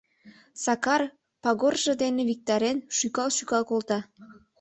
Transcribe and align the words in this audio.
Сакар, 0.63 1.01
пагоржо 1.43 1.93
дене 2.03 2.21
виктарен, 2.29 2.77
шӱкал-шӱкал 2.97 3.63
колта. 3.69 3.99